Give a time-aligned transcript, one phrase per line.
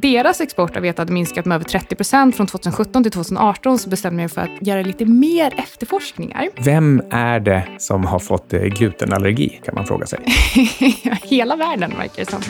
[0.00, 3.88] deras export av vete hade minskat med över 30 procent från 2017 till 2018 så
[3.88, 6.48] bestämde jag mig för att göra lite mer efterforskningar.
[6.64, 10.18] Vem är det som har fått eh, glutenallergi, kan man fråga sig.
[11.22, 12.40] Hela världen, verkar det som.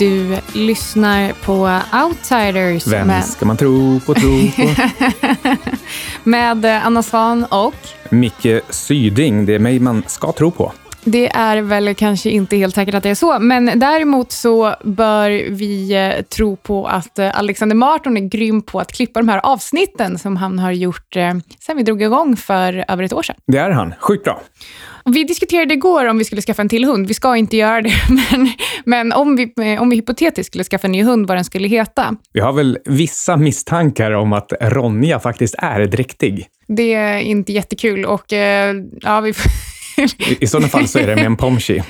[0.00, 2.86] Du lyssnar på Outsiders.
[2.86, 4.70] Vem med, ska man tro på, tro på?
[6.30, 7.74] med Anna Svan och
[8.10, 10.72] Micke Syding, det är mig man ska tro på.
[11.04, 15.50] Det är väl kanske inte helt säkert att det är så, men däremot så bör
[15.50, 19.40] vi eh, tro på att eh, Alexander Marton är grym på att klippa de här
[19.42, 23.36] avsnitten som han har gjort eh, sen vi drog igång för över ett år sedan.
[23.46, 23.94] Det är han.
[24.00, 24.42] Sjukt bra.
[25.04, 27.06] Vi diskuterade igår om vi skulle skaffa en till hund.
[27.06, 28.52] Vi ska inte göra det, men,
[28.84, 32.16] men om, vi, om vi hypotetiskt skulle skaffa en ny hund, vad den skulle heta.
[32.32, 36.46] Vi har väl vissa misstankar om att Ronja faktiskt är dräktig.
[36.66, 38.24] Det är inte jättekul och
[39.00, 39.50] ja, vi får
[40.40, 41.82] i, sådana fall så är det med en pomchi.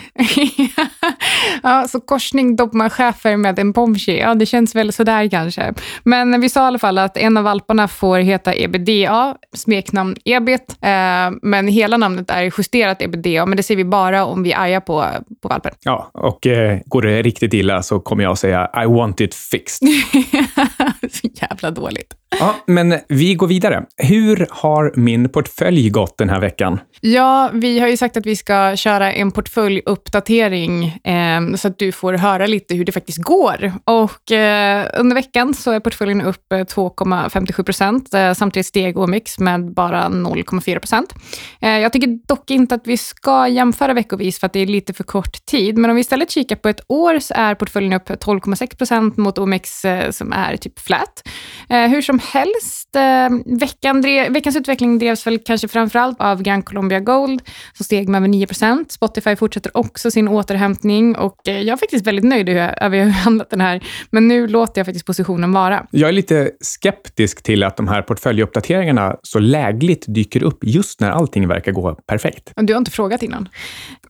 [1.62, 5.74] ja, så korsning Dobermann-schäfer med en pomchi, ja det känns väl sådär kanske.
[6.02, 10.76] Men vi sa i alla fall att en av valparna får heta EBDA, smeknamn Ebit,
[10.82, 14.58] eh, men hela namnet är justerat EBDA, men det ser vi bara om vi är
[14.58, 15.04] arga på,
[15.42, 15.72] på valpen.
[15.80, 19.34] Ja, och eh, går det riktigt illa så kommer jag att säga I want it
[19.34, 19.88] fixed.
[21.12, 22.19] så jävla dåligt.
[22.38, 23.84] Ja, men vi går vidare.
[23.96, 26.80] Hur har min portfölj gått den här veckan?
[27.00, 31.92] Ja, vi har ju sagt att vi ska köra en portföljuppdatering eh, så att du
[31.92, 33.72] får höra lite hur det faktiskt går.
[33.84, 38.14] Och eh, under veckan så är portföljen upp eh, 2,57 procent.
[38.14, 41.14] Eh, samtidigt steg OMX med bara 0,4 procent.
[41.60, 44.92] Eh, jag tycker dock inte att vi ska jämföra veckovis för att det är lite
[44.92, 45.78] för kort tid.
[45.78, 49.38] Men om vi istället kikar på ett år så är portföljen upp 12,6 procent mot
[49.38, 51.28] OMX eh, som är typ flat.
[51.68, 52.96] Eh, hur som helst,
[53.44, 57.42] veckan drev, veckans utveckling drevs väl kanske framförallt av Gran Colombia Gold
[57.74, 58.46] som steg med över 9
[58.88, 63.12] Spotify fortsätter också sin återhämtning och eh, jag är faktiskt väldigt nöjd över hur jag
[63.12, 63.80] handlat den här.
[64.10, 65.86] Men nu låter jag faktiskt positionen vara.
[65.90, 71.10] Jag är lite skeptisk till att de här portföljuppdateringarna så lägligt dyker upp just när
[71.10, 72.52] allting verkar gå perfekt.
[72.56, 73.48] Du har inte frågat innan.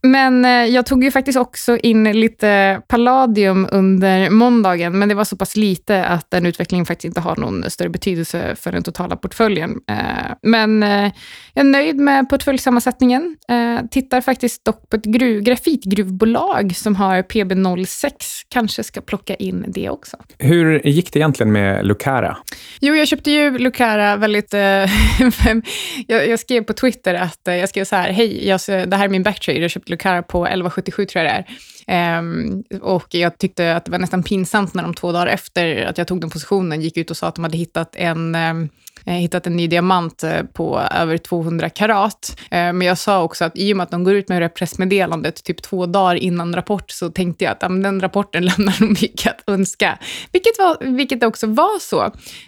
[0.02, 5.24] Men eh, jag tog ju faktiskt också in lite Palladium under måndagen, men det var
[5.24, 9.16] så pass lite att den utvecklingen faktiskt inte har någon större betydelse för den totala
[9.16, 9.70] portföljen.
[9.90, 10.82] Eh, men
[11.54, 13.36] jag är nöjd med portföljsammansättningen.
[13.48, 18.12] Eh, tittar faktiskt dock på ett gruv, grafitgruvbolag som har PB06.
[18.48, 20.16] Kanske ska plocka in det också.
[20.38, 22.36] Hur gick det egentligen med Lucara?
[22.80, 24.54] Jo, jag köpte ju Lucara väldigt...
[24.54, 24.60] Eh,
[26.06, 29.04] jag, jag, skrev på Twitter att eh, jag skrev så här, hej, jag, det här
[29.04, 29.58] är min backtrade.
[29.58, 31.56] Jag köpte Lucara på 1177 tror jag det är.
[32.18, 35.98] Um, och jag tyckte att det var nästan pinsamt när de två dagar efter att
[35.98, 38.66] jag tog den positionen gick ut och sa att de hade hittat en ehm,
[39.04, 42.36] hittat en ny diamant eh, på över 200 karat.
[42.44, 44.48] Eh, men jag sa också att i och med att de går ut med det
[44.48, 49.26] pressmeddelandet typ två dagar innan rapport så tänkte jag att den rapporten lämnar nog mycket
[49.26, 49.98] att önska.
[50.32, 52.02] Vilket, var, vilket också var så.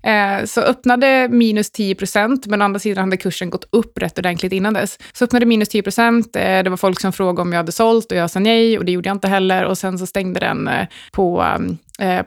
[0.08, 4.18] Eh, så öppnade minus 10 procent, men å andra sidan hade kursen gått upp rätt
[4.18, 4.98] ordentligt innan dess.
[5.12, 6.32] Så öppnade minus 10 procent.
[6.32, 8.92] Det var folk som frågade om jag hade sålt och jag sa nej och det
[8.92, 9.64] gjorde jag inte heller.
[9.64, 10.70] Och sen så stängde den
[11.12, 11.44] på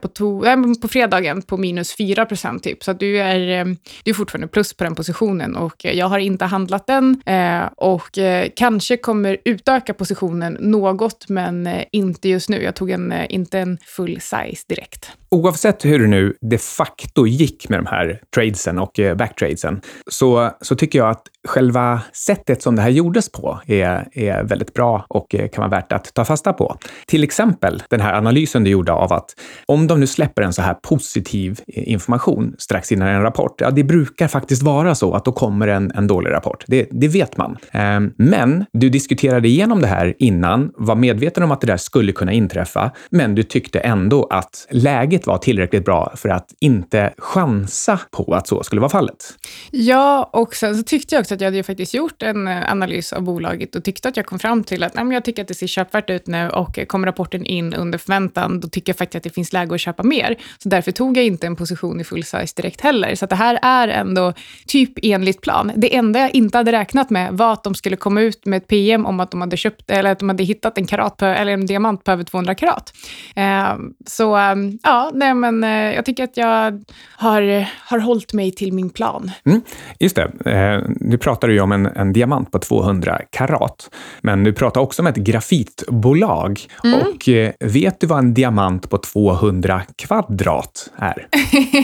[0.02, 2.84] på, to, äh, på fredagen på minus 4 procent typ.
[2.84, 3.66] Så du är,
[4.04, 7.66] du är fortfarande plus på den positionen och eh, jag har inte handlat den eh,
[7.78, 12.64] och eh, kanske kommer utöka positionen något, men inte just nu.
[12.64, 15.12] Jag tog en, inte en full size direkt.
[15.36, 19.82] Oavsett hur det nu de facto gick med de här tradesen och eh, backtradesen
[20.12, 24.74] så, så tycker jag att själva sättet som det här gjordes på är, är väldigt
[24.74, 26.78] bra och eh, kan vara värt att ta fasta på.
[27.08, 29.30] Till exempel den här analysen du gjorde av att
[29.66, 33.72] om de nu släpper en så här positiv eh, information strax innan en rapport, ja,
[33.72, 36.64] det brukar faktiskt vara så att då kommer en, en dålig rapport.
[36.68, 37.58] Det, det vet man.
[37.72, 42.12] Ehm, men du diskuterade igenom det här innan, var medveten om att det där skulle
[42.12, 48.00] kunna inträffa, men du tyckte ändå att läget var tillräckligt bra för att inte chansa
[48.12, 49.38] på att så skulle vara fallet.
[49.72, 52.72] Ja, och sen så tyckte jag också att jag hade ju faktiskt gjort en eh,
[52.72, 55.42] analys av bolaget och tyckte att jag kom fram till att nej, men jag tycker
[55.42, 58.90] att det ser köpvärt ut nu och eh, kom rapporten in under förväntan, då tycker
[58.90, 60.38] jag faktiskt att det finns läge att köpa mer.
[60.58, 63.16] Så därför tog jag inte en position i full size direkt heller.
[63.16, 64.34] Så det här är ändå
[64.68, 65.72] typ enligt plan.
[65.76, 68.68] Det enda jag inte hade räknat med var att de skulle komma ut med ett
[68.68, 71.54] PM om att de hade, köpt, eller att de hade hittat en, karat på, eller
[71.54, 72.94] en diamant på över 200 karat.
[73.36, 73.76] Eh,
[74.08, 76.84] så eh, ja, nej, men eh, jag tycker att jag
[77.16, 79.32] har, har hållit mig till min plan.
[79.46, 79.62] Mm,
[80.00, 80.32] just det.
[80.46, 83.90] Eh, nu pratar du ju om en, en, diamant på 200 karat,
[84.22, 86.60] men du pratar också om ett grafitbolag.
[86.84, 87.00] Mm.
[87.00, 91.28] Och eh, vet du vad en diamant på 200 kvadrat är?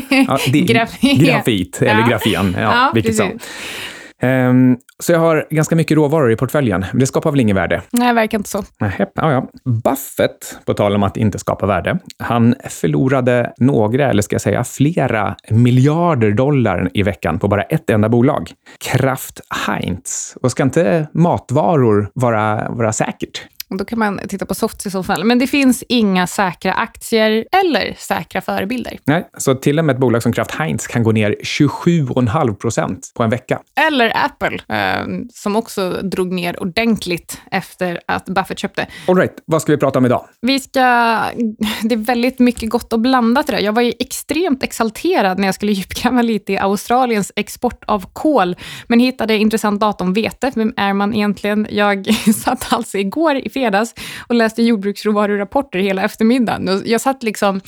[0.27, 1.19] Ja, det, grafit.
[1.21, 2.07] grafit, eller ja.
[2.07, 3.39] grafen, ja, ja vilket som.
[4.21, 7.81] Um, så jag har ganska mycket råvaror i portföljen, men det skapar väl inget värde?
[7.91, 8.63] Nej, det verkar inte så.
[8.79, 9.47] Nej, ja, ja.
[9.65, 14.63] Buffett, på tal om att inte skapa värde, han förlorade några, eller ska jag säga
[14.63, 18.51] flera, miljarder dollar i veckan på bara ett enda bolag.
[18.79, 20.37] Kraft Heinz.
[20.41, 23.41] Och ska inte matvaror vara, vara säkert?
[23.71, 25.23] Och då kan man titta på Softs i så fall.
[25.23, 28.99] Men det finns inga säkra aktier eller säkra förebilder.
[29.05, 33.11] Nej, så till och med ett bolag som Kraft Heinz kan gå ner 27,5 procent
[33.15, 33.59] på en vecka.
[33.87, 38.87] Eller Apple, eh, som också drog ner ordentligt efter att Buffett köpte.
[39.07, 40.25] All right, vad ska vi prata om idag?
[40.41, 40.79] Vi ska...
[41.81, 43.61] Det är väldigt mycket gott och blandat idag.
[43.61, 48.55] Jag var ju extremt exalterad när jag skulle djupgräva lite i Australiens export av kol,
[48.87, 50.51] men hittade intressant data om vete.
[50.55, 51.67] Vem är man egentligen?
[51.69, 52.07] Jag
[52.43, 53.95] satt alltså igår i fredags
[54.27, 56.69] och läste jordbruksråvarurapporter hela eftermiddagen.
[56.69, 57.61] Och jag satt liksom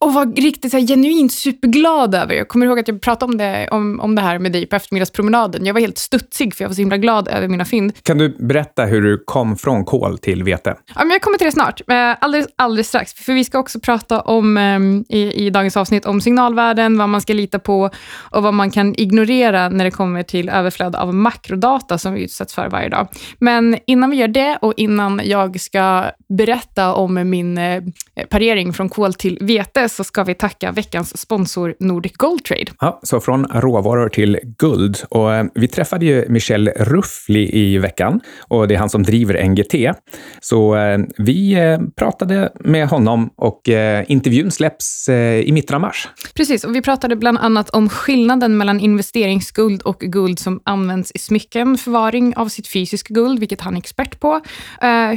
[0.00, 2.34] och var riktigt så här, genuint superglad över.
[2.34, 4.76] Jag kommer ihåg att jag pratade om det, om, om det här med dig på
[4.76, 5.66] eftermiddagspromenaden.
[5.66, 7.92] Jag var helt studsig för jag var så himla glad över mina fynd.
[8.02, 10.76] Kan du berätta hur du kom från kol till vete?
[10.94, 11.80] Ja, men jag kommer till det snart.
[11.88, 13.14] Eh, alldeles, alldeles strax.
[13.14, 17.20] För vi ska också prata om, ehm, i, i dagens avsnitt om signalvärden, vad man
[17.20, 17.90] ska lita på
[18.30, 22.54] och vad man kan ignorera när det kommer till överflöd av makrodata som vi utsätts
[22.54, 23.08] för varje dag.
[23.38, 27.82] Men innan vi gör det och innan jag ska berätta om min eh,
[28.30, 32.72] parering från kol till vete så ska vi tacka veckans sponsor Nordic Gold Trade.
[32.80, 34.98] Ja, så från råvaror till guld.
[35.08, 39.48] Och eh, vi träffade ju Michel Ruffli i veckan och det är han som driver
[39.48, 39.98] NGT.
[40.40, 41.58] Så eh, vi
[41.96, 43.60] pratade med honom och
[44.06, 46.08] intervjun släpps i mitten av mars.
[46.34, 51.18] Precis, och vi pratade bland annat om skillnaden mellan investeringsguld och guld som används i
[51.18, 54.40] smycken, förvaring av sitt fysiska guld, vilket han är expert på,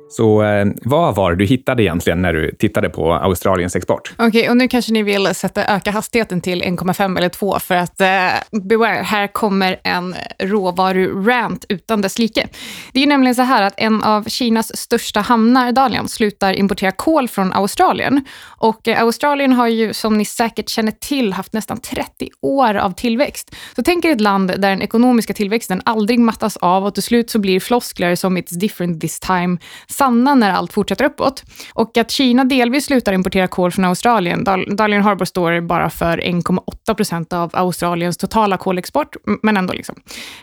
[0.10, 4.14] Så eh, vad var det du hittade egentligen när du tittade på Australiens export?
[4.18, 7.76] Okej, okay, och nu kanske ni vill sätta öka hastigheten till 1,5 eller 2 för
[7.76, 8.08] att eh,
[8.52, 12.48] beware, här kommer en råvarurant utan dess like.
[12.92, 16.92] Det är ju nämligen så här att en av Kinas största hamnar, Dalian, slutar importera
[16.92, 18.26] kol från Australien.
[18.44, 22.92] Och eh, Australien har ju, som ni säkert känner till, haft nästan 30 år av
[22.92, 23.56] tillväxt.
[23.76, 27.30] Så tänk er ett land där den ekonomiska tillväxten aldrig mattas av och till slut
[27.30, 29.58] så blir floskler som “it's different this time”
[30.04, 31.44] sanna när allt fortsätter uppåt.
[31.74, 34.44] Och att Kina delvis slutar importera kol från Australien.
[34.68, 39.74] Dalian Harbour står bara för 1,8 procent av Australiens totala kolexport, men ändå.
[39.74, 39.96] liksom.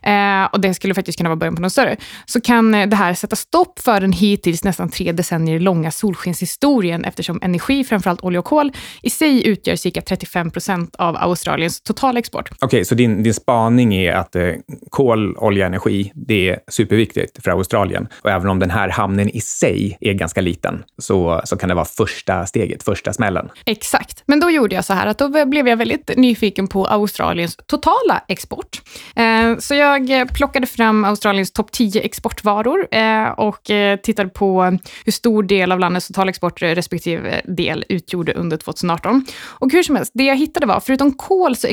[0.03, 1.97] Eh, och det skulle faktiskt kunna vara början på något större.
[2.27, 7.05] Så kan eh, det här sätta stopp för den hittills nästan tre decennier långa solskenshistorien
[7.05, 8.73] eftersom energi, framförallt olja och kol,
[9.03, 12.51] i sig utgör cirka 35 procent av Australiens totala export.
[12.51, 14.53] Okej, okay, så din, din spaning är att eh,
[14.91, 18.09] kol, olja, energi, det är superviktigt för Australien.
[18.23, 21.75] Och även om den här hamnen i sig är ganska liten, så, så kan det
[21.75, 23.49] vara första steget, första smällen.
[23.65, 24.23] Exakt.
[24.27, 28.25] Men då gjorde jag så här att då blev jag väldigt nyfiken på Australiens totala
[28.29, 28.83] export.
[29.17, 35.13] Eh, så jag plockade fram Australiens topp 10 exportvaror eh, och eh, tittade på hur
[35.13, 39.27] stor del av landets totala export respektive del utgjorde under 2018.
[39.47, 41.69] Och hur som helst, det jag hittade var, förutom kol så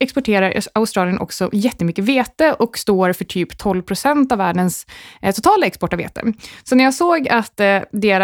[0.00, 4.86] exporterar Australien också jättemycket vete och står för typ 12 procent av världens
[5.22, 6.32] eh, totala export av vete.
[6.64, 7.80] Så när jag såg såg att eh,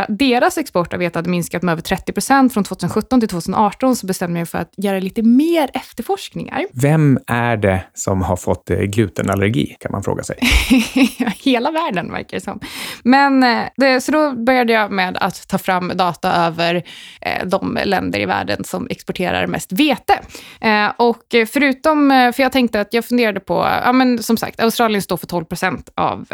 [0.09, 4.07] deras export av vete hade minskat med över 30 procent från 2017 till 2018 så
[4.07, 6.67] bestämde jag mig för att göra lite mer efterforskningar.
[6.73, 10.39] Vem är det som har fått eh, glutenallergi, kan man fråga sig.
[11.45, 12.61] Hela världen, verkar det som.
[13.03, 16.83] Men, eh, det, så då började jag med att ta fram data över
[17.21, 20.21] eh, de länder i världen som exporterar mest vete.
[20.97, 25.17] Och förutom, för jag tänkte att jag funderade på, ja men som sagt, Australien står
[25.17, 26.27] för 12 procent av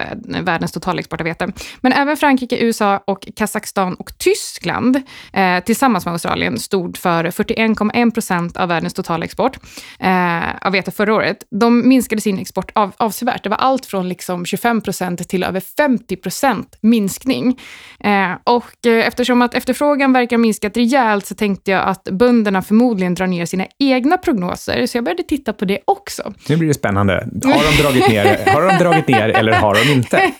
[0.42, 1.52] världens totala export av vete.
[1.80, 5.02] Men även Frankrike Frankrike, USA och Kazakstan och Tyskland
[5.32, 9.58] eh, tillsammans med Australien stod för 41,1 procent av världens totala export
[10.00, 11.36] eh, av vete förra året.
[11.50, 13.42] De minskade sin export av, avsevärt.
[13.42, 17.58] Det var allt från liksom 25 procent till över 50 procent minskning.
[18.00, 22.62] Eh, och eh, eftersom att efterfrågan verkar ha minskat rejält så tänkte jag att bönderna
[22.62, 26.32] förmodligen drar ner sina egna prognoser, så jag började titta på det också.
[26.48, 27.28] Nu blir det spännande.
[27.44, 30.20] Har de dragit ner, har de dragit ner eller har de inte?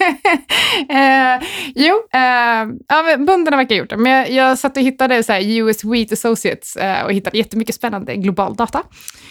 [1.88, 2.20] Jo, eh,
[2.88, 3.96] ja, bönderna verkar ha gjort det.
[3.96, 8.16] Men jag, jag satt och hittade så US Wheat Associates eh, och hittade jättemycket spännande
[8.16, 8.82] global data.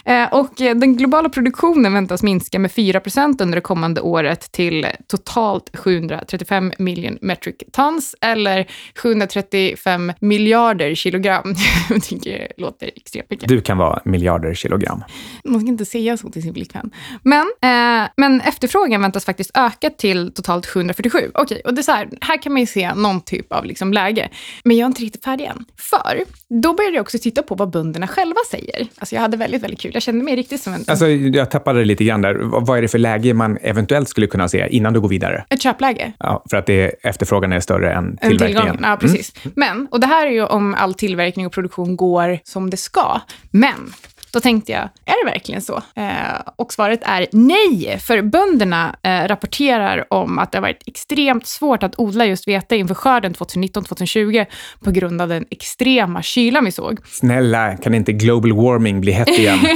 [0.04, 5.76] Eh, och den globala produktionen väntas minska med 4% under det kommande året till totalt
[5.76, 8.66] 735 million metric tons eller
[9.02, 11.54] 735 miljarder kilogram.
[11.90, 13.48] jag tycker det låter extremt mycket.
[13.48, 15.04] Du kan vara miljarder kilogram.
[15.44, 16.90] Man ska inte säga så till sin flickvän.
[17.22, 21.18] Men, eh, men efterfrågan väntas faktiskt öka till totalt 747.
[21.18, 23.64] Okej, okay, och det är så här, här kan man ju se någon typ av
[23.64, 24.28] liksom läge.
[24.64, 25.64] Men jag är inte riktigt färdig än.
[25.78, 26.24] För
[26.62, 28.86] då började jag också titta på vad bönderna själva säger.
[28.98, 29.90] Alltså jag hade väldigt, väldigt kul.
[29.94, 30.84] Jag kände mig riktigt som en...
[30.88, 32.34] Alltså jag tappade lite grann där.
[32.42, 35.44] Vad är det för läge man eventuellt skulle kunna se innan du går vidare?
[35.50, 36.12] Ett köpläge.
[36.18, 38.76] Ja, för att det, efterfrågan är större än tillverkningen.
[38.76, 39.32] Än ja, precis.
[39.44, 39.52] Mm.
[39.56, 43.20] Men, och det här är ju om all tillverkning och produktion går som det ska.
[43.50, 43.92] Men
[44.36, 45.82] då tänkte jag, är det verkligen så?
[45.94, 51.46] Eh, och svaret är nej, för bönderna eh, rapporterar om att det har varit extremt
[51.46, 54.46] svårt att odla just vete inför skörden 2019-2020
[54.84, 56.98] på grund av den extrema kylan vi såg.
[57.06, 59.58] Snälla, kan inte global warming bli hett igen?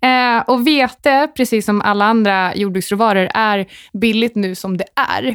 [0.00, 5.26] eh, och vete, precis som alla andra jordbruksråvaror, är billigt nu som det är.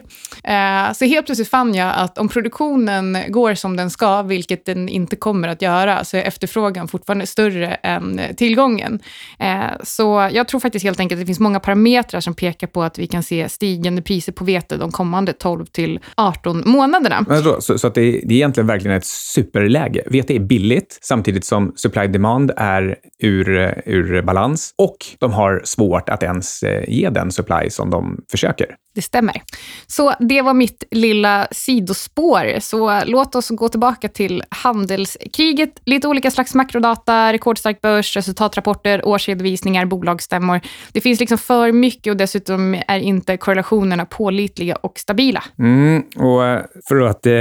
[0.44, 4.90] Eh, så helt plötsligt fann jag att om produktionen går som den ska, vilket den
[4.90, 9.00] inte kommer att göra, så är efterfrågan fortfarande större än tillgången.
[9.40, 12.84] Eh, så jag tror faktiskt helt enkelt att det finns många parametrar som pekar på
[12.84, 17.26] att vi kan se stigande priser på vete de kommande 12 till 18 månaderna.
[17.62, 20.04] Så, så att det, är, det är egentligen verkligen ett superläge.
[20.06, 26.10] Vete är billigt samtidigt som supply demand är ur, ur balans och de har svårt
[26.10, 28.76] att ens eh, ge den supply som de försöker.
[28.96, 29.42] Det stämmer.
[29.88, 32.60] Så det var mitt lilla sidospår.
[32.60, 35.70] Så låt oss gå tillbaka till handelskriget.
[35.86, 40.62] Lite olika slags makrodata, rekordstark börs, resultatrapporter, årsredovisningar, bolagsstämmor.
[40.92, 45.44] Det finns liksom för mycket och dessutom är inte korrelationerna pålitliga och stabila.
[45.60, 47.34] Mm, och eh, för att eh,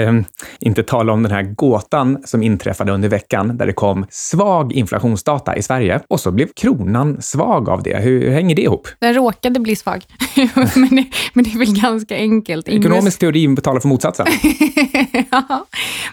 [0.61, 5.57] inte tala om den här gåtan som inträffade under veckan där det kom svag inflationsdata
[5.57, 7.97] i Sverige och så blev kronan svag av det.
[7.97, 8.89] Hur, hur hänger det ihop?
[9.01, 10.05] Den råkade bli svag.
[10.55, 12.69] men, men det är väl ganska enkelt.
[12.69, 14.27] Ekonomisk teori betalar för motsatsen.
[15.31, 15.67] ja.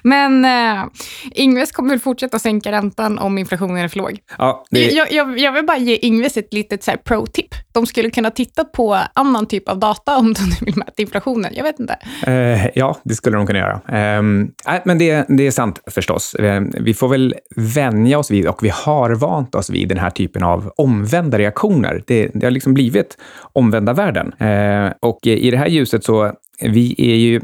[0.04, 0.86] Men uh,
[1.32, 4.20] Ingves kommer väl fortsätta sänka räntan om inflationen är för låg.
[4.38, 4.92] Ja, det...
[4.92, 7.56] jag, jag, jag vill bara ge Ingves ett litet pro-tip.
[7.74, 11.52] De skulle kunna titta på annan typ av data om de vill mäta inflationen.
[11.56, 11.98] Jag vet inte.
[12.28, 13.74] Uh, ja, det skulle de kunna göra.
[13.74, 16.36] Äh, men det, det är sant förstås.
[16.40, 20.10] Uh, vi får väl vänja oss vid, och vi har vant oss vid den här
[20.10, 22.04] typen av omvända reaktioner.
[22.08, 23.18] Det, det har liksom blivit
[23.54, 24.34] omvända världen.
[24.42, 27.42] Uh, och i det här ljuset så vi är ju eh,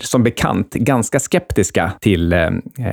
[0.00, 2.50] som bekant ganska skeptiska till eh,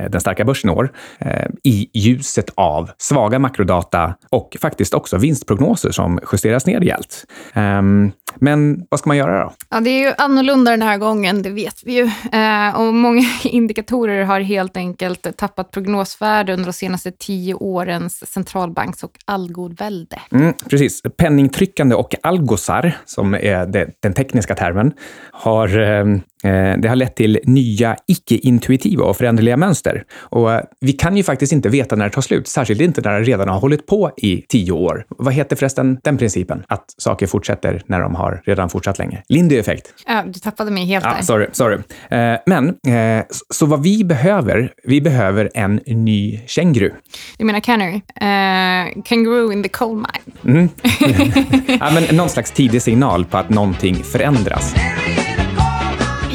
[0.09, 5.91] den starka börsen i år eh, i ljuset av svaga makrodata och faktiskt också vinstprognoser
[5.91, 7.25] som justeras ner rejält.
[7.55, 9.53] Um, men vad ska man göra då?
[9.69, 12.03] Ja, det är ju annorlunda den här gången, det vet vi ju.
[12.31, 19.03] Eh, och många indikatorer har helt enkelt tappat prognosvärde under de senaste tio årens centralbanks
[19.03, 20.19] och algovälde.
[20.31, 21.01] Mm, precis.
[21.17, 24.93] Penningtryckande och algosar, som är den tekniska termen,
[25.31, 26.20] har eh, Eh,
[26.77, 30.03] det har lett till nya icke-intuitiva och föränderliga mönster.
[30.19, 33.19] Och eh, vi kan ju faktiskt inte veta när det tar slut, särskilt inte när
[33.19, 35.05] det redan har hållit på i tio år.
[35.09, 36.63] Vad heter förresten den principen?
[36.67, 39.23] Att saker fortsätter när de har redan fortsatt länge.
[39.29, 39.93] Lindy-effekt.
[40.07, 41.21] Ja, du tappade mig helt ja, där.
[41.21, 41.77] Sorry, sorry.
[42.09, 42.75] Eh, men,
[43.49, 46.91] så vad vi behöver, vi behöver en ny känguru.
[47.37, 47.95] Du menar canary?
[47.95, 50.57] Uh, kangaroo in the coal mine?
[50.57, 50.69] Mm.
[51.79, 54.75] ja, men någon slags tidig signal på att någonting förändras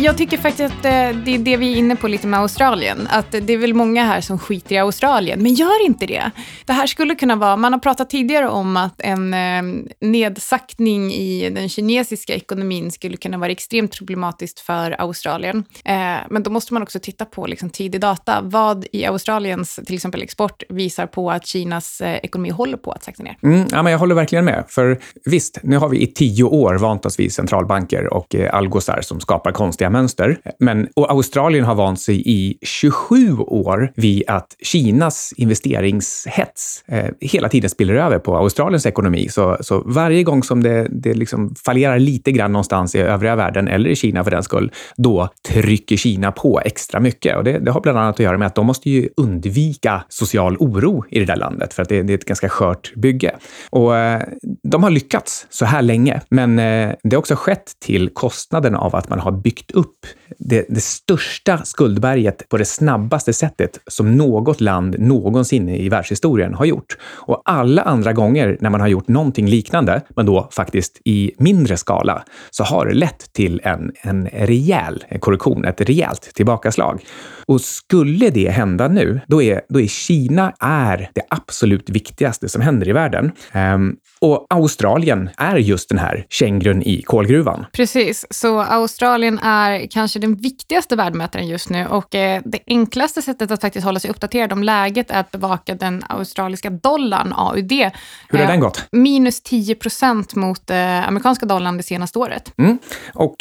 [0.06, 0.90] jag tycker faktiskt att eh,
[1.25, 3.08] det är det vi är inne på lite med Australien.
[3.10, 6.30] Att det är väl många här som skiter i Australien, men gör inte det.
[6.64, 9.62] Det här skulle kunna vara, man har pratat tidigare om att en eh,
[10.00, 15.64] nedsaktning i den kinesiska ekonomin skulle kunna vara extremt problematiskt för Australien.
[15.84, 15.94] Eh,
[16.30, 18.40] men då måste man också titta på liksom, tidig data.
[18.42, 23.22] Vad i Australiens till exempel export visar på att Kinas ekonomi håller på att sakta
[23.22, 23.36] ner?
[23.42, 24.64] Mm, ja, men jag håller verkligen med.
[24.68, 29.20] För visst, nu har vi i tio år vant oss vid centralbanker och algosar som
[29.20, 30.38] skapar konstiga mönster.
[30.58, 37.48] Men, och Australien har vant sig i 27 år vid att Kinas investeringshets eh, hela
[37.48, 39.28] tiden spiller över på Australiens ekonomi.
[39.28, 43.68] Så, så varje gång som det, det liksom fallerar lite grann någonstans i övriga världen,
[43.68, 47.36] eller i Kina för den skull, då trycker Kina på extra mycket.
[47.36, 50.56] Och det, det har bland annat att göra med att de måste ju undvika social
[50.56, 53.36] oro i det där landet, för att det, det är ett ganska skört bygge.
[53.70, 54.22] Och eh,
[54.62, 58.96] de har lyckats så här länge, men eh, det har också skett till kostnaden av
[58.96, 60.06] att man har byggt upp upp
[60.38, 66.64] det, det, största skuldberget på det snabbaste sättet som något land någonsin i världshistorien har
[66.64, 66.96] gjort.
[67.02, 71.76] Och alla andra gånger när man har gjort någonting liknande, men då faktiskt i mindre
[71.76, 77.04] skala, så har det lett till en, en rejäl korrektion, ett rejält tillbakaslag.
[77.46, 82.62] Och skulle det hända nu, då är, då är Kina är det absolut viktigaste som
[82.62, 83.32] händer i världen.
[83.54, 83.96] Um,
[84.33, 87.66] och Australien är just den här kängrun i kolgruvan.
[87.73, 93.50] Precis, så Australien är kanske den viktigaste värdemätaren just nu och eh, det enklaste sättet
[93.50, 97.73] att faktiskt hålla sig uppdaterad om läget är att bevaka den australiska dollarn, AUD.
[97.73, 98.85] Hur har eh, den gått?
[98.92, 102.52] Minus 10 procent mot eh, amerikanska dollarn det senaste året.
[102.59, 102.78] Mm.
[103.14, 103.35] Och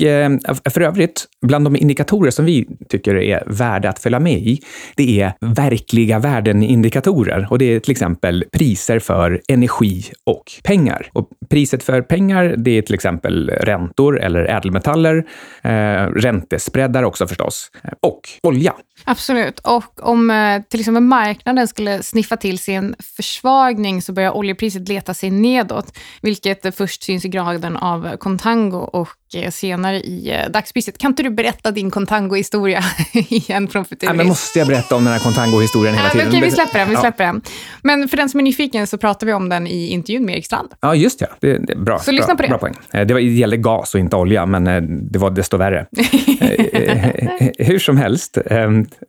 [0.70, 4.62] för övrigt, bland de indikatorer som vi tycker är värda att följa med i,
[4.96, 10.75] det är verkliga värden-indikatorer och det är till exempel priser för energi och pengar.
[11.13, 15.25] Och priset för pengar, det är till exempel räntor eller ädelmetaller,
[15.62, 15.72] eh,
[16.15, 18.74] räntespreadar också förstås, och olja.
[19.03, 19.60] Absolut.
[19.60, 24.88] Och om eh, till exempel marknaden skulle sniffa till sig en försvagning så börjar oljepriset
[24.88, 30.51] leta sig nedåt, vilket först syns i graden av contango och eh, senare i eh,
[30.51, 30.98] dagspriset.
[30.98, 34.10] Kan inte du berätta din contango-historia igen från Futuris?
[34.10, 36.27] Ja, men måste jag berätta om den här contango-historien hela tiden?
[36.27, 36.89] Okej, vi släpper den.
[36.89, 37.32] Vi släpper ja.
[37.32, 37.41] den.
[37.82, 40.46] Men för den som är nyfiken så pratar vi om den i intervjun med Erik
[40.55, 40.74] Strand.
[40.81, 41.27] Ja, just det.
[41.39, 42.00] det, det bra.
[42.00, 42.47] Så lyssna på det.
[42.47, 42.74] Bra poäng.
[42.91, 44.63] Det, var, det gällde gas och inte olja, men
[45.12, 45.85] det var desto värre.
[47.57, 48.38] Hur som helst,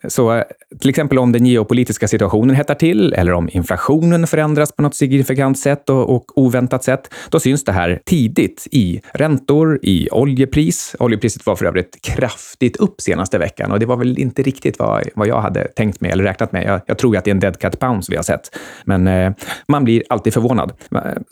[0.08, 0.44] så
[0.80, 5.58] till exempel om den geopolitiska situationen hettar till eller om inflationen förändras på något signifikant
[5.58, 10.96] sätt och, och oväntat sätt, då syns det här tidigt i räntor, i oljepris.
[10.98, 15.08] Oljepriset var för övrigt kraftigt upp senaste veckan och det var väl inte riktigt vad,
[15.14, 16.64] vad jag hade tänkt mig eller räknat med.
[16.64, 19.32] Jag, jag tror att det är en dead cat pounds vi har sett, men eh,
[19.68, 20.72] man blir alltid förvånad.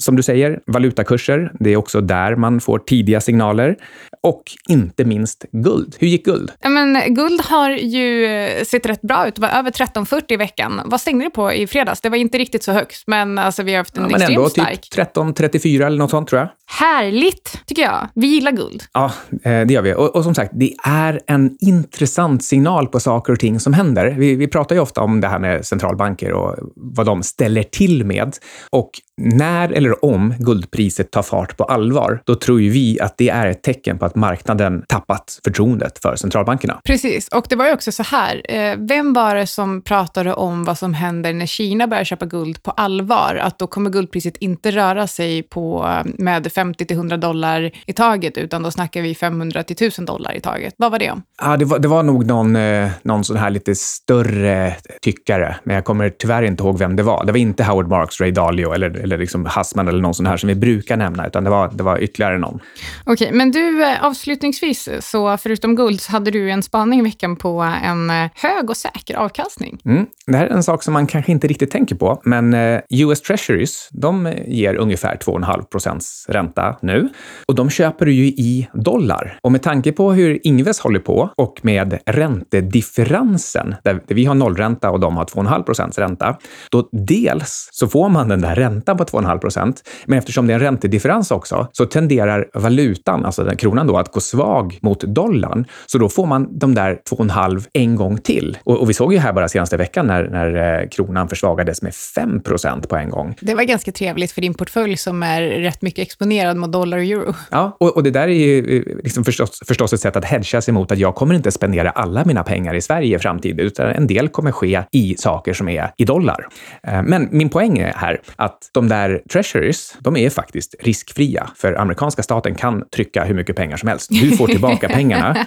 [0.04, 3.76] Som du säger, valutakurser, det är också där man får tidiga signaler
[4.22, 5.96] och inte minst guld.
[5.98, 6.52] Hur gick guld?
[6.60, 9.34] Ja, men guld har ju sett rätt bra ut.
[9.34, 10.80] Det var över 13,40 i veckan.
[10.84, 12.00] Vad stängde det på i fredags?
[12.00, 14.38] Det var inte riktigt så högt, men alltså, vi har haft en ja, men extremt
[14.38, 14.80] ändå, stark.
[14.80, 16.48] Typ 13,34 eller något sånt tror jag.
[16.66, 18.08] Härligt, tycker jag.
[18.14, 18.82] Vi gillar guld.
[18.92, 19.12] Ja,
[19.44, 19.94] eh, det gör vi.
[19.94, 24.14] Och, och, som sagt, det är en intressant signal på saker och ting som händer.
[24.18, 28.04] Vi, vi pratar ju ofta om det här med centralbanker och vad de ställer till
[28.04, 28.36] med.
[28.70, 33.28] Och när eller om guldpriset tar fart på allvar, då tror ju vi att det
[33.28, 36.80] är ett tecken på att marknaden tappat förtroendet för centralbankerna.
[36.84, 38.42] Precis, och det var ju också så här.
[38.48, 42.62] Eh, vem var det som pratade om vad som händer när Kina börjar köpa guld
[42.62, 43.38] på allvar?
[43.42, 47.92] Att då kommer guldpriset inte röra sig på, eh, med 50 till 100 dollar i
[47.92, 50.74] taget, utan då snackar vi 500 till 1000 dollar i taget.
[50.76, 51.22] Vad var det om?
[51.42, 55.74] Ja, det var, det var nog någon, eh, någon sån här lite större tyckare, men
[55.74, 57.24] jag kommer tyvärr inte ihåg vem det var.
[57.24, 60.36] Det var inte Howard Marks, Ray Dalio eller eller liksom Hassman eller någon sån här
[60.36, 62.60] som vi brukar nämna, utan det var, det var ytterligare någon.
[63.04, 67.36] Okej, men du, eh, avslutningsvis, så förutom guld så hade du en spaning i veckan
[67.36, 69.78] på en eh, hög och säker avkastning.
[69.84, 70.06] Mm.
[70.26, 73.22] Det här är en sak som man kanske inte riktigt tänker på, men eh, US
[73.22, 77.08] Treasuries, de ger ungefär 2,5 procents ränta nu.
[77.48, 79.38] Och de köper du ju i dollar.
[79.42, 84.90] Och med tanke på hur Ingves håller på och med räntedifferensen, där vi har nollränta
[84.90, 86.36] och de har 2,5 procents ränta,
[86.70, 89.73] då dels så får man den där räntan på 2,5 procent.
[90.06, 94.12] Men eftersom det är en räntedifferens också så tenderar valutan, alltså den kronan då, att
[94.12, 95.66] gå svag mot dollarn.
[95.86, 98.58] Så då får man de där 2,5 en gång till.
[98.64, 101.94] Och, och, vi såg ju här bara senaste veckan när, när eh, kronan försvagades med
[101.94, 103.36] 5 procent på en gång.
[103.40, 107.04] Det var ganska trevligt för din portfölj som är rätt mycket exponerad mot dollar och
[107.04, 107.34] euro.
[107.50, 110.60] Ja, och, och det där är ju eh, liksom förstås, förstås ett sätt att hedga
[110.60, 113.86] sig mot att jag kommer inte spendera alla mina pengar i Sverige i framtiden, utan
[113.86, 116.46] en del kommer ske i saker som är i dollar.
[116.82, 119.22] Eh, men min poäng är här att de där
[119.64, 124.10] treasuries, de är faktiskt riskfria, för amerikanska staten kan trycka hur mycket pengar som helst.
[124.10, 125.46] Du får tillbaka pengarna.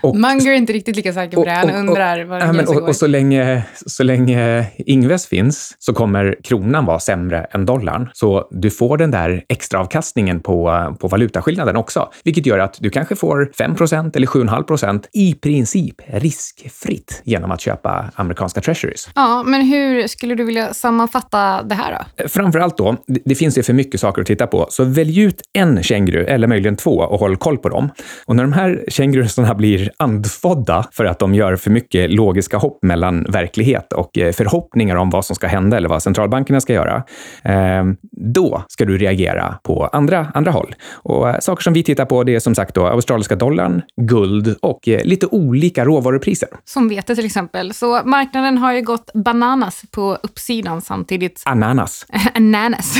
[0.00, 1.50] Och, Munger är inte riktigt lika säker på det.
[1.50, 6.36] Han undrar var ja, men, och, och så, länge, så länge Ingves finns så kommer
[6.44, 8.10] kronan vara sämre än dollarn.
[8.12, 13.16] Så du får den där extraavkastningen på, på valutaskillnaden också, vilket gör att du kanske
[13.16, 19.08] får 5% eller 7,5% i princip riskfritt genom att köpa amerikanska treasuries.
[19.14, 22.28] Ja, men hur skulle du vilja sammanfatta det här då?
[22.28, 25.42] Framför allt då, det finns ju för mycket saker att titta på, så välj ut
[25.52, 27.90] en känguru eller möjligen två och håll koll på dem.
[28.26, 32.78] Och när de här kängurusarna blir andfådda för att de gör för mycket logiska hopp
[32.82, 37.02] mellan verklighet och eh, förhoppningar om vad som ska hända eller vad centralbankerna ska göra.
[37.42, 40.74] Ehm, då ska du reagera på andra, andra håll.
[40.92, 44.56] Och eh, saker som vi tittar på det är som sagt då australiska dollarn, guld
[44.62, 46.48] och eh, lite olika råvarupriser.
[46.64, 47.74] Som vete till exempel.
[47.74, 51.42] Så marknaden har ju gått bananas på uppsidan samtidigt.
[51.44, 52.06] Ananas.
[52.34, 52.94] Ananas.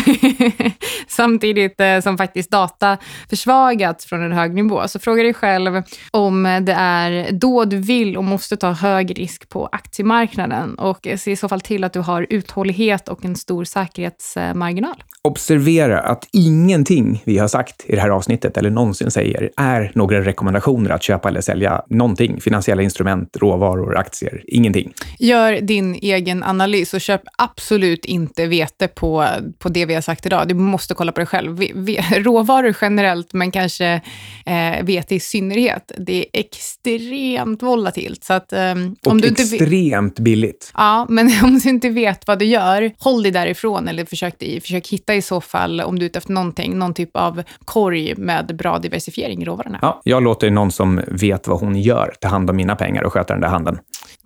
[1.08, 2.96] samtidigt som faktiskt data
[3.30, 4.88] försvagats från en hög nivå.
[4.88, 9.48] Så fråga dig själv om det är då du vill och måste ta hög risk
[9.48, 13.64] på aktiemarknaden och se i så fall till att du har uthållighet och en stor
[13.64, 15.02] säkerhetsmarginal.
[15.22, 20.24] Observera att ingenting vi har sagt i det här avsnittet eller någonsin säger är några
[20.24, 22.40] rekommendationer att köpa eller sälja någonting.
[22.40, 24.92] Finansiella instrument, råvaror, aktier, ingenting.
[25.18, 29.26] Gör din egen analys och köp absolut inte vete på,
[29.58, 30.48] på det vi har sagt idag.
[30.48, 31.58] Du måste kolla på det själv.
[31.58, 34.00] Vi, vi, råvaror generellt, men kanske
[34.46, 35.92] eh, vete i synnerhet.
[35.98, 38.24] Det är extremt volatilt.
[38.24, 40.72] Så att, eh, och om du extremt inte billigt.
[40.74, 44.88] Ja, men om du inte vet vad du gör, håll dig därifrån eller försök, försök
[44.88, 48.56] hitta i så fall, om du är ute efter någonting, någon typ av korg med
[48.56, 49.78] bra diversifiering i råvarorna.
[49.82, 53.12] Ja, jag låter någon som vet vad hon gör ta hand om mina pengar och
[53.12, 53.78] sköta den där handeln.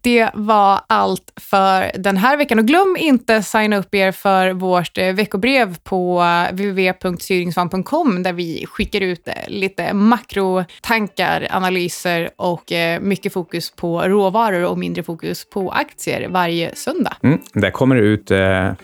[0.04, 2.58] Det var allt för den här veckan.
[2.58, 8.66] Och glöm inte att signa upp er för vårt eh, veckobrev på www.styringsvan.com där vi
[8.68, 15.50] skickar ut eh, lite makrotankar, analyser och eh, mycket fokus på råvaror och mindre fokus
[15.50, 17.16] på aktier varje söndag.
[17.22, 18.30] Mm, där kommer det ut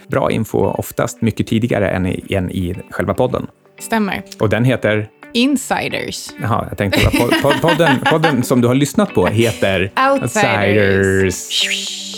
[0.09, 3.47] bra info, oftast mycket tidigare än i, än i själva podden.
[3.79, 4.23] Stämmer.
[4.39, 5.09] Och den heter?
[5.33, 6.31] Insiders.
[6.43, 7.01] Jaha, jag tänkte
[7.43, 11.27] på podden, podden som du har lyssnat på heter Outsiders.
[11.27, 12.10] Outsiders.